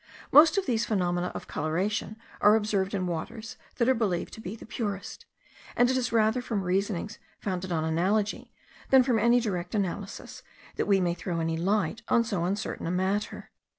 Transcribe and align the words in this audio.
Most 0.31 0.57
of 0.57 0.65
these 0.65 0.83
phenomena 0.83 1.27
of 1.35 1.47
coloration 1.47 2.17
are 2.41 2.55
observed 2.55 2.95
in 2.95 3.05
waters 3.05 3.55
that 3.75 3.87
are 3.87 3.93
believed 3.93 4.33
to 4.33 4.41
be 4.41 4.55
the 4.55 4.65
purest; 4.65 5.27
and 5.75 5.91
it 5.91 5.95
is 5.95 6.11
rather 6.11 6.41
from 6.41 6.63
reasonings 6.63 7.19
founded 7.37 7.71
on 7.71 7.83
analogy, 7.85 8.51
than 8.89 9.03
from 9.03 9.19
any 9.19 9.39
direct 9.39 9.75
analysis, 9.75 10.41
that 10.75 10.87
we 10.87 10.99
may 10.99 11.13
throw 11.13 11.39
any 11.39 11.55
light 11.55 12.01
on 12.07 12.23
so 12.23 12.45
uncertain 12.45 12.87
a 12.87 12.89
matter. 12.91 13.51